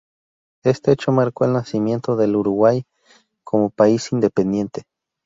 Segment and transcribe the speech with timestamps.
[0.63, 2.85] Este hecho marcó el nacimiento del Uruguay
[3.43, 4.85] como país independiente.